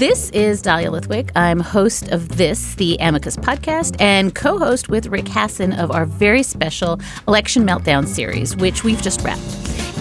[0.00, 1.30] This is Dahlia Lithwick.
[1.36, 6.06] I'm host of this, the Amicus podcast, and co host with Rick Hasen of our
[6.06, 9.42] very special Election Meltdown series, which we've just wrapped.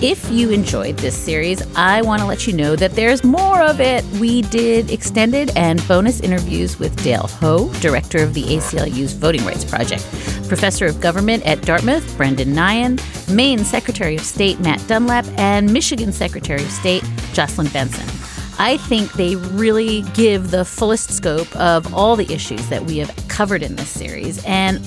[0.02, 3.82] If you enjoyed this series, I want to let you know that there's more of
[3.82, 4.06] it.
[4.22, 9.66] We did extended and bonus interviews with Dale Ho, director of the ACLU's Voting Rights
[9.66, 10.04] Project,
[10.48, 16.14] professor of government at Dartmouth, Brendan Nyhan, Maine Secretary of State Matt Dunlap, and Michigan
[16.14, 18.29] Secretary of State Jocelyn Benson.
[18.62, 23.28] I think they really give the fullest scope of all the issues that we have
[23.30, 24.86] covered in this series, and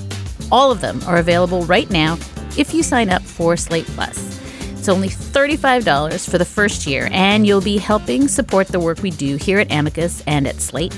[0.53, 2.19] all of them are available right now
[2.59, 4.39] if you sign up for Slate Plus.
[4.73, 9.11] It's only $35 for the first year, and you'll be helping support the work we
[9.11, 10.95] do here at Amicus and at Slate.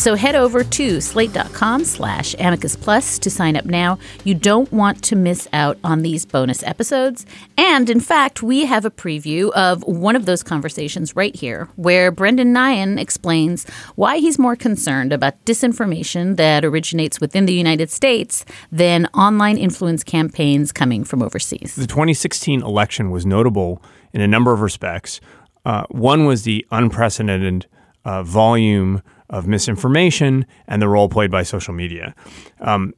[0.00, 3.98] So head over to slate.com slash amicus plus to sign up now.
[4.24, 7.26] You don't want to miss out on these bonus episodes.
[7.58, 12.10] And in fact, we have a preview of one of those conversations right here, where
[12.10, 18.46] Brendan Nyhan explains why he's more concerned about disinformation that originates within the United States
[18.72, 21.74] than online influence campaigns coming from overseas.
[21.74, 23.82] The 2016 election was notable
[24.14, 25.20] in a number of respects.
[25.66, 27.66] Uh, one was the unprecedented
[28.06, 32.14] uh, volume of misinformation and the role played by social media.
[32.60, 32.92] Um,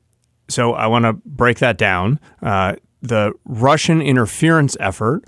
[0.49, 2.19] so I want to break that down.
[2.43, 5.25] Uh, the Russian interference effort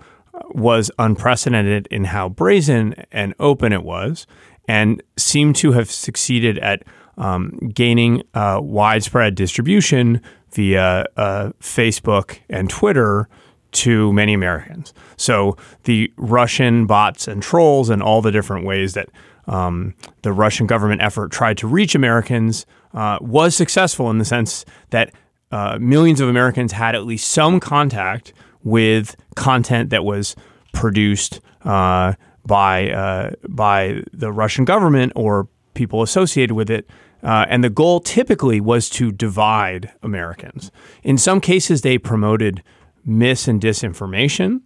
[0.50, 4.26] was unprecedented in how brazen and open it was,
[4.66, 6.82] and seemed to have succeeded at
[7.16, 10.20] um, gaining uh, widespread distribution
[10.52, 13.28] via uh, Facebook and Twitter
[13.72, 14.94] to many Americans.
[15.16, 19.08] So the Russian bots and trolls and all the different ways that
[19.46, 24.64] um, the Russian government effort tried to reach Americans uh, was successful in the sense
[24.90, 25.12] that
[25.50, 30.34] uh, millions of Americans had at least some contact with content that was
[30.72, 32.14] produced uh,
[32.46, 36.88] by uh, by the Russian government or people associated with it.
[37.22, 40.70] Uh, and the goal typically was to divide Americans.
[41.02, 42.62] In some cases, they promoted
[43.04, 44.60] mis and disinformation.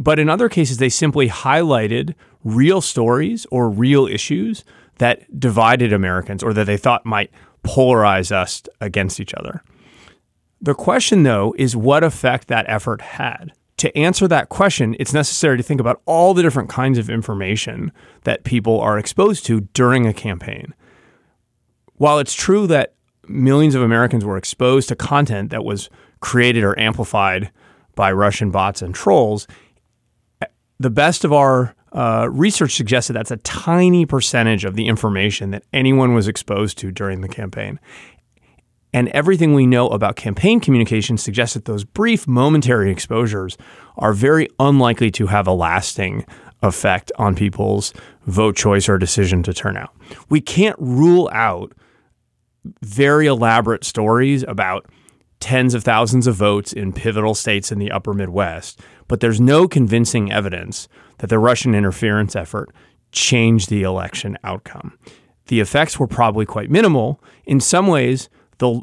[0.00, 4.64] But in other cases, they simply highlighted real stories or real issues
[4.96, 7.30] that divided Americans or that they thought might
[7.62, 9.62] polarize us against each other.
[10.62, 13.52] The question, though, is what effect that effort had.
[13.76, 17.92] To answer that question, it's necessary to think about all the different kinds of information
[18.24, 20.74] that people are exposed to during a campaign.
[21.94, 22.94] While it's true that
[23.26, 25.90] millions of Americans were exposed to content that was
[26.20, 27.50] created or amplified
[27.94, 29.46] by Russian bots and trolls,
[30.80, 35.62] the best of our uh, research suggested that's a tiny percentage of the information that
[35.72, 37.78] anyone was exposed to during the campaign.
[38.92, 43.58] And everything we know about campaign communication suggests that those brief momentary exposures
[43.98, 46.24] are very unlikely to have a lasting
[46.62, 47.92] effect on people's
[48.26, 49.94] vote choice or decision to turn out.
[50.30, 51.72] We can't rule out
[52.82, 54.86] very elaborate stories about
[55.40, 58.80] tens of thousands of votes in pivotal states in the upper Midwest
[59.10, 60.86] but there's no convincing evidence
[61.18, 62.70] that the Russian interference effort
[63.10, 64.96] changed the election outcome.
[65.48, 67.20] The effects were probably quite minimal.
[67.44, 68.82] In some ways, the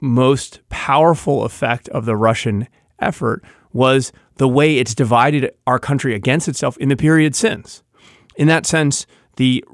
[0.00, 2.68] most powerful effect of the Russian
[3.00, 7.82] effort was the way it's divided our country against itself in the period since.
[8.36, 9.06] In that sense,
[9.38, 9.64] the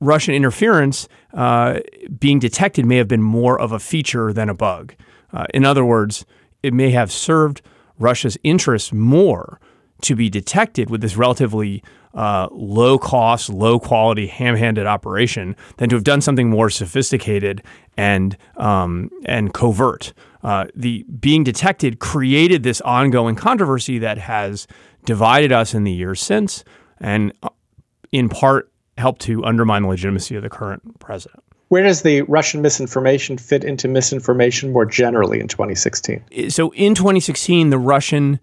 [0.00, 1.78] Russian interference uh,
[2.18, 4.96] being detected may have been more of a feature than a bug.
[5.34, 6.24] Uh, in other words,
[6.62, 7.60] it may have served
[7.98, 9.60] Russia's interests more
[10.02, 11.82] to be detected with this relatively
[12.14, 17.62] uh, low cost, low quality, ham handed operation than to have done something more sophisticated
[17.96, 20.12] and um, and covert.
[20.42, 24.66] Uh, the being detected created this ongoing controversy that has
[25.04, 26.64] divided us in the years since,
[27.00, 27.48] and uh,
[28.12, 31.42] in part helped to undermine the legitimacy of the current president.
[31.68, 36.50] Where does the Russian misinformation fit into misinformation more generally in 2016?
[36.50, 38.38] So, in 2016, the Russian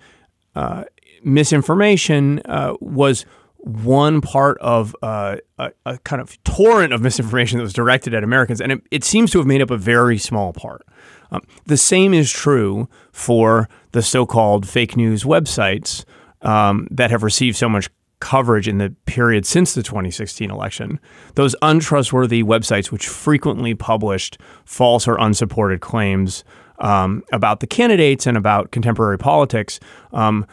[0.55, 0.85] uh,
[1.23, 3.25] misinformation uh, was
[3.57, 8.23] one part of uh, a, a, kind of torrent of misinformation that was directed at
[8.23, 10.83] Americans, and it, it seems to have made up a very small part.
[11.31, 16.05] Um, the same is true for the so called fake news websites
[16.41, 17.89] um, that have received so much
[18.21, 20.99] coverage in the period since the 2016 election,
[21.35, 26.45] those untrustworthy websites which frequently published false or unsupported claims
[26.79, 29.79] um, about the candidates and about contemporary politics
[30.13, 30.45] um,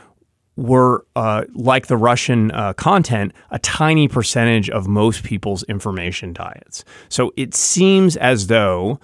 [0.56, 6.84] were, uh, like the Russian uh, content, a tiny percentage of most people's information diets.
[7.08, 8.98] So it seems as though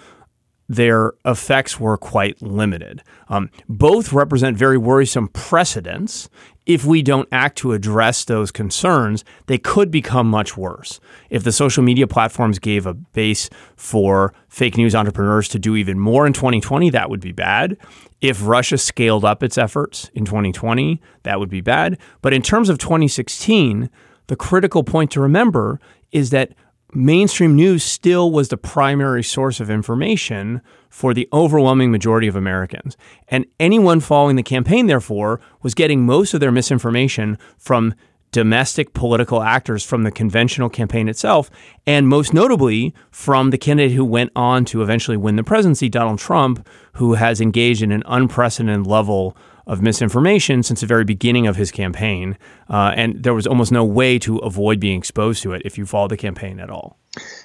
[0.69, 3.03] their effects were quite limited.
[3.29, 6.29] Um, both represent very worrisome precedents.
[6.65, 11.01] If we don't act to address those concerns, they could become much worse.
[11.29, 15.99] If the social media platforms gave a base for fake news entrepreneurs to do even
[15.99, 17.77] more in 2020, that would be bad.
[18.23, 21.99] If Russia scaled up its efforts in 2020, that would be bad.
[22.23, 23.91] But in terms of 2016,
[24.29, 25.79] the critical point to remember
[26.11, 26.53] is that
[26.95, 32.97] mainstream news still was the primary source of information for the overwhelming majority of Americans.
[33.29, 37.95] And anyone following the campaign, therefore, was getting most of their misinformation from
[38.31, 41.51] domestic political actors from the conventional campaign itself,
[41.87, 46.19] and most notably from the candidate who went on to eventually win the presidency, Donald
[46.19, 51.57] Trump, who has engaged in an unprecedented level of misinformation since the very beginning of
[51.57, 52.37] his campaign.
[52.69, 55.87] Uh, and there was almost no way to avoid being exposed to it if you
[55.87, 56.99] followed the campaign at all.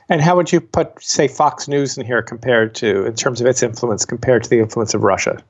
[0.10, 3.48] And how would you put, say, Fox News in here compared to, in terms of
[3.48, 5.44] its influence, compared to the influence of Russia?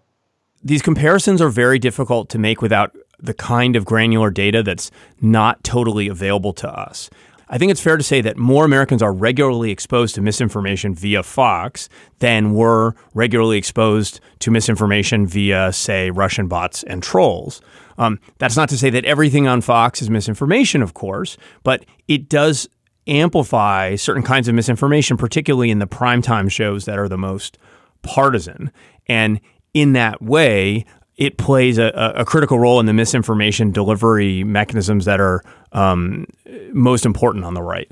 [0.63, 5.63] These comparisons are very difficult to make without the kind of granular data that's not
[5.63, 7.09] totally available to us.
[7.51, 11.23] I think it's fair to say that more Americans are regularly exposed to misinformation via
[11.23, 17.59] Fox than were regularly exposed to misinformation via, say, Russian bots and trolls.
[17.97, 22.29] Um, that's not to say that everything on Fox is misinformation, of course, but it
[22.29, 22.69] does
[23.07, 27.57] amplify certain kinds of misinformation, particularly in the primetime shows that are the most
[28.03, 28.71] partisan.
[29.07, 29.41] And
[29.73, 30.85] in that way,
[31.19, 35.43] it plays a, a, critical role in the misinformation delivery mechanisms that are
[35.73, 36.25] um,
[36.71, 37.91] most important on the right.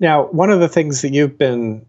[0.00, 1.86] Now, one of the things that you've been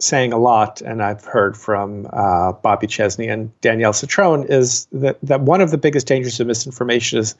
[0.00, 5.18] saying a lot, and I've heard from uh, Bobby Chesney and Danielle Citron, is that,
[5.22, 7.36] that one of the biggest dangers of misinformation is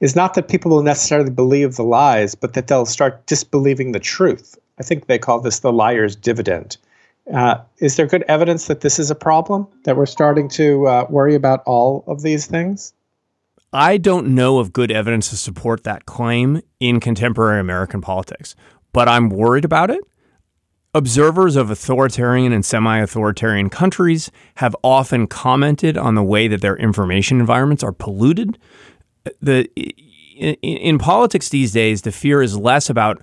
[0.00, 4.00] is not that people will necessarily believe the lies, but that they'll start disbelieving the
[4.00, 4.58] truth.
[4.78, 6.78] I think they call this the liar's dividend.
[7.32, 11.06] Uh, is there good evidence that this is a problem, that we're starting to uh,
[11.08, 12.92] worry about all of these things?
[13.72, 18.56] I don't know of good evidence to support that claim in contemporary American politics,
[18.92, 20.00] but I'm worried about it.
[20.92, 26.76] Observers of authoritarian and semi authoritarian countries have often commented on the way that their
[26.76, 28.58] information environments are polluted.
[29.40, 29.68] The,
[30.36, 33.22] in, in politics these days, the fear is less about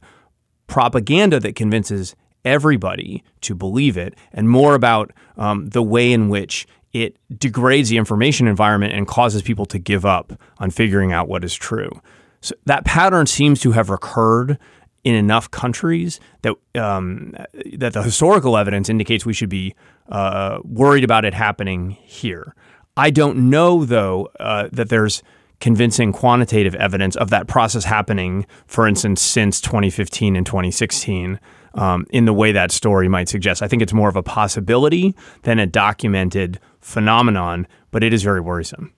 [0.68, 2.16] propaganda that convinces
[2.48, 7.98] everybody to believe it, and more about um, the way in which it degrades the
[7.98, 12.02] information environment and causes people to give up on figuring out what is true.
[12.42, 14.58] So that pattern seems to have recurred
[15.04, 17.34] in enough countries that um,
[17.74, 19.76] that the historical evidence indicates we should be
[20.10, 22.56] uh, worried about it happening here.
[22.96, 25.24] I don't know though uh, that there's
[25.60, 31.40] convincing quantitative evidence of that process happening, for instance, since 2015 and 2016
[31.74, 33.62] um, in the way that story might suggest.
[33.62, 38.42] I think it's more of a possibility than a documented phenomenon, but it is very
[38.42, 38.94] worrisome.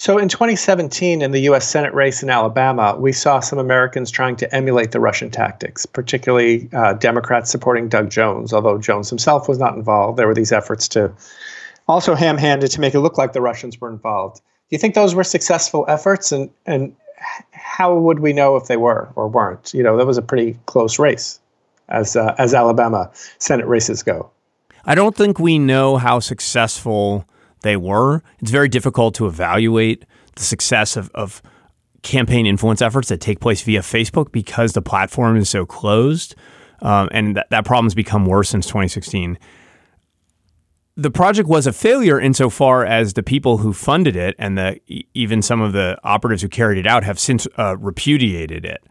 [0.00, 1.66] So in 2017, in the U.S.
[1.66, 6.68] Senate race in Alabama, we saw some Americans trying to emulate the Russian tactics, particularly
[6.72, 8.52] uh, Democrats supporting Doug Jones.
[8.52, 11.12] Although Jones himself was not involved, there were these efforts to
[11.88, 14.40] also ham-handed to make it look like the Russians were involved.
[14.68, 16.94] Do you think those were successful efforts, and and
[17.52, 19.72] how would we know if they were or weren't?
[19.72, 21.40] You know, that was a pretty close race
[21.88, 24.30] as uh, as Alabama Senate races go.
[24.84, 27.24] I don't think we know how successful
[27.62, 28.22] they were.
[28.40, 30.04] It's very difficult to evaluate
[30.36, 31.42] the success of, of
[32.02, 36.34] campaign influence efforts that take place via Facebook because the platform is so closed,
[36.80, 39.38] um, and that, that problem has become worse since 2016.
[40.98, 44.80] The project was a failure insofar as the people who funded it and the
[45.14, 48.82] even some of the operatives who carried it out have since uh, repudiated it.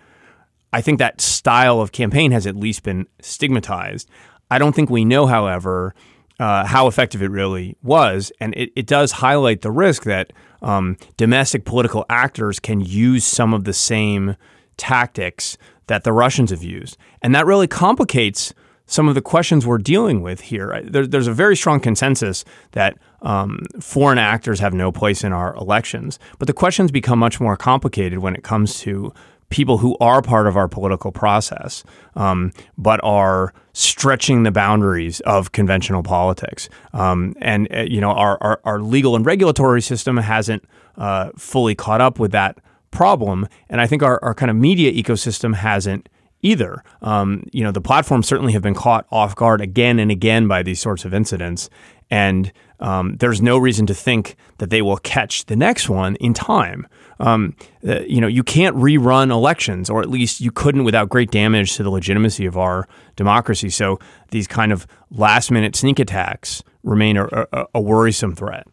[0.72, 4.10] I think that style of campaign has at least been stigmatized.
[4.50, 5.94] I don't think we know, however,
[6.40, 8.32] uh, how effective it really was.
[8.40, 13.54] And it, it does highlight the risk that um, domestic political actors can use some
[13.54, 14.38] of the same
[14.78, 16.98] tactics that the Russians have used.
[17.22, 18.54] And that really complicates
[18.88, 20.82] some of the questions we're dealing with here.
[20.84, 25.54] There, there's a very strong consensus that um, foreign actors have no place in our
[25.56, 29.14] elections, but the questions become much more complicated when it comes to
[29.50, 31.84] people who are part of our political process,
[32.16, 36.68] um, but are stretching the boundaries of conventional politics.
[36.94, 40.66] Um, and uh, you know, our, our, our legal and regulatory system hasn't
[40.98, 42.58] uh, fully caught up with that
[42.92, 46.10] problem, and I think our, our kind of media ecosystem hasn't
[46.42, 46.84] either.
[47.02, 50.64] Um, you know, the platforms certainly have been caught off guard again and again by
[50.64, 51.70] these sorts of incidents,
[52.10, 56.34] and um, there's no reason to think that they will catch the next one in
[56.34, 56.88] time.
[57.20, 57.56] Um,
[57.88, 61.76] uh, you know, you can't rerun elections, or at least you couldn't without great damage
[61.76, 63.70] to the legitimacy of our democracy.
[63.70, 68.68] So these kind of last minute sneak attacks remain a, a, a worrisome threat.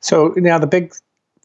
[0.00, 0.94] So now the big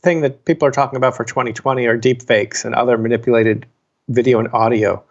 [0.01, 3.65] thing that people are talking about for 2020 are deep fakes and other manipulated
[4.09, 5.03] video and audio.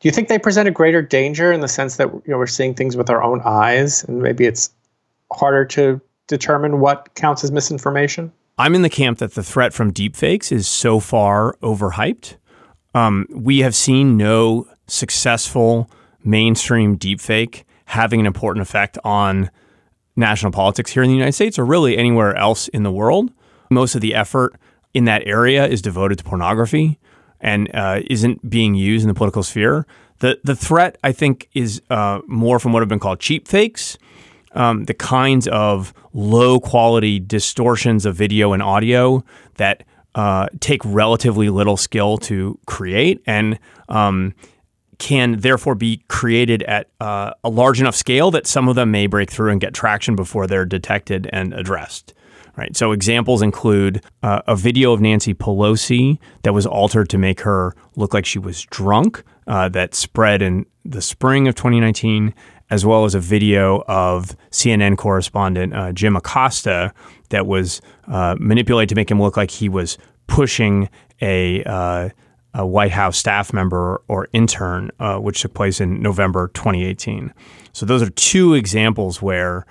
[0.00, 2.46] Do you think they present a greater danger in the sense that you know, we're
[2.46, 4.70] seeing things with our own eyes and maybe it's
[5.32, 8.32] harder to determine what counts as misinformation?
[8.58, 12.36] I'm in the camp that the threat from deepfakes is so far overhyped.
[12.94, 15.90] Um, we have seen no successful
[16.24, 19.50] mainstream deepfake having an important effect on
[20.14, 23.32] national politics here in the United States or really anywhere else in the world.
[23.70, 24.54] Most of the effort
[24.94, 26.98] in that area is devoted to pornography
[27.40, 29.86] and uh, isn't being used in the political sphere.
[30.20, 33.98] The the threat, I think, is uh, more from what have been called cheap fakes,
[34.52, 39.24] um, the kinds of low quality distortions of video and audio
[39.56, 44.34] that uh, take relatively little skill to create and um,
[44.98, 49.06] can therefore be created at uh, a large enough scale that some of them may
[49.06, 52.14] break through and get traction before they're detected and addressed.
[52.58, 52.76] Right.
[52.76, 57.72] So examples include uh, a video of Nancy Pelosi that was altered to make her
[57.94, 62.34] look like she was drunk uh, that spread in the spring of 2019,
[62.68, 66.92] as well as a video of CNN correspondent uh, Jim Acosta
[67.28, 69.96] that was uh, manipulated to make him look like he was
[70.26, 70.88] pushing
[71.22, 72.08] a uh,
[72.54, 77.32] a White House staff member or intern, uh, which took place in November 2018.
[77.72, 79.64] So those are two examples where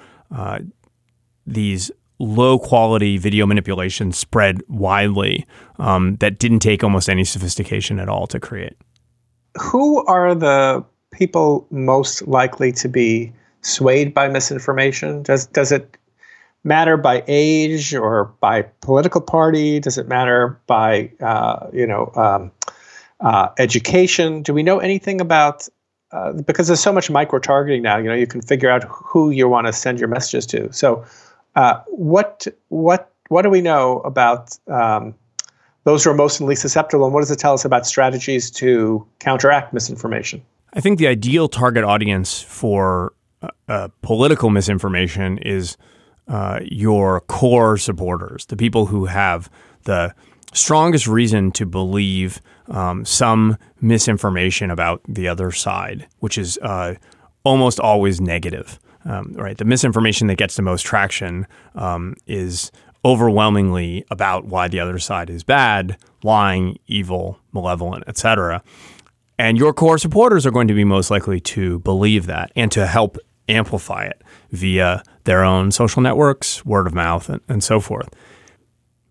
[1.45, 5.45] these low quality video manipulation spread widely
[5.79, 8.75] um, that didn't take almost any sophistication at all to create.
[9.59, 13.31] Who are the people most likely to be
[13.61, 15.23] swayed by misinformation?
[15.23, 15.97] Does does it
[16.63, 19.79] matter by age or by political party?
[19.79, 22.51] Does it matter by uh, you know um,
[23.19, 24.41] uh, education?
[24.41, 25.67] Do we know anything about?
[26.11, 29.29] Uh, because there's so much micro targeting now, you know, you can figure out who
[29.29, 30.71] you want to send your messages to.
[30.71, 31.03] So,
[31.57, 35.13] uh, what what what do we know about um,
[35.83, 39.05] those who are most least susceptible, and what does it tell us about strategies to
[39.19, 40.41] counteract misinformation?
[40.73, 45.77] I think the ideal target audience for uh, uh, political misinformation is
[46.27, 49.49] uh, your core supporters, the people who have
[49.85, 50.13] the
[50.53, 56.93] strongest reason to believe um, some misinformation about the other side, which is uh,
[57.43, 59.57] almost always negative um, right?
[59.57, 62.71] The misinformation that gets the most traction um, is
[63.05, 68.61] overwhelmingly about why the other side is bad, lying, evil, malevolent, etc.
[69.39, 72.85] And your core supporters are going to be most likely to believe that and to
[72.85, 74.21] help amplify it
[74.51, 78.09] via their own social networks, word of mouth, and, and so forth.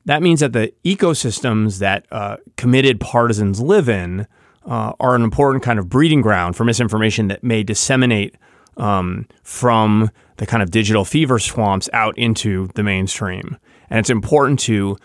[0.04, 4.26] That means that the ecosystems that uh, committed partisans live in
[4.64, 8.36] uh, are an important kind of breeding ground for misinformation that may disseminate
[8.76, 13.56] um, from the kind of digital fever swamps out into the mainstream.
[13.88, 14.96] And it's important to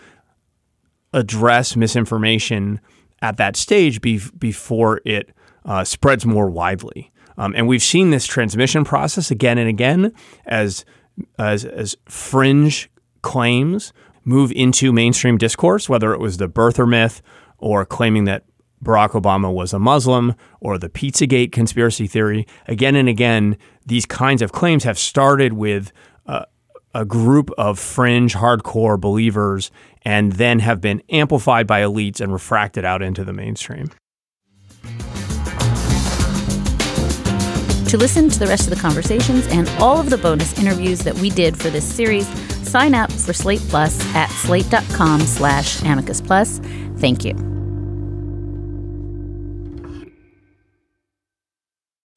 [1.12, 2.80] address misinformation
[3.20, 5.30] at that stage be- before it
[5.64, 7.10] uh, spreads more widely.
[7.38, 10.12] Um, and we've seen this transmission process again and again
[10.46, 10.84] as,
[11.38, 12.90] as, as fringe
[13.22, 13.92] claims
[14.24, 17.22] move into mainstream discourse, whether it was the birther myth
[17.58, 18.44] or claiming that
[18.82, 22.46] Barack Obama was a Muslim or the Pizzagate conspiracy theory.
[22.66, 25.92] Again and again, these kinds of claims have started with
[26.26, 26.44] uh,
[26.94, 29.70] a group of fringe, hardcore believers
[30.02, 33.90] and then have been amplified by elites and refracted out into the mainstream.
[37.92, 41.14] To listen to the rest of the conversations and all of the bonus interviews that
[41.16, 42.26] we did for this series,
[42.66, 46.58] sign up for Slate Plus at slate.com slash amicus plus.
[46.96, 47.51] Thank you.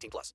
[0.00, 0.34] 18 plus.